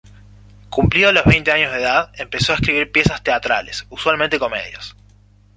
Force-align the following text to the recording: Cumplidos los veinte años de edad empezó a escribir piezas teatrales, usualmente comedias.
Cumplidos 0.71 1.13
los 1.13 1.25
veinte 1.25 1.51
años 1.51 1.71
de 1.71 1.77
edad 1.77 2.11
empezó 2.15 2.53
a 2.53 2.55
escribir 2.55 2.91
piezas 2.91 3.21
teatrales, 3.21 3.85
usualmente 3.91 4.39
comedias. 4.39 4.95